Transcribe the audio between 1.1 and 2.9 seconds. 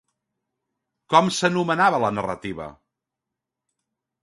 Com s'anomenava la narrativa?